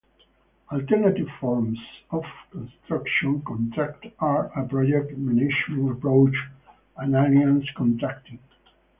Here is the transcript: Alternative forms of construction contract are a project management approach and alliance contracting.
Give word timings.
Alternative 0.71 1.27
forms 1.39 1.77
of 2.09 2.23
construction 2.49 3.39
contract 3.43 4.07
are 4.17 4.45
a 4.59 4.67
project 4.67 5.15
management 5.15 5.91
approach 5.95 6.33
and 6.97 7.15
alliance 7.15 7.67
contracting. 7.77 8.39